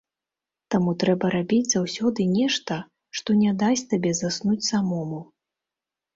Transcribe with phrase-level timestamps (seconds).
[0.75, 2.79] Таму трэба рабіць заўсёды нешта,
[3.19, 5.23] што не дасць табе заснуць самому.